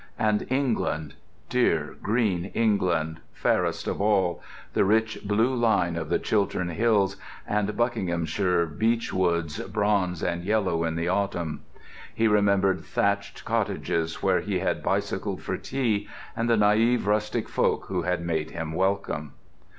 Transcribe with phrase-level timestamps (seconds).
[0.17, 7.77] And England—dear green England, fairest of all—the rich blue line of the Chiltern Hills, and
[7.77, 11.61] Buckinghamshire beech woods bronze and yellow in the autumn.
[12.15, 17.85] He remembered thatched cottages where he had bicycled for tea, and the naïve rustic folk
[17.85, 19.33] who had made him welcome.